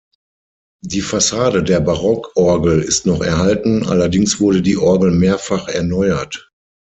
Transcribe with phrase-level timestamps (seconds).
[0.83, 6.51] Die Fassade der Barockorgel ist noch erhalten, allerdings wurde die Orgel mehrfach erneuert.